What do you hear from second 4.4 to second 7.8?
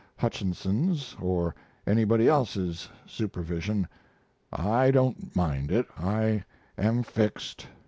I don't mind it. I am fixed.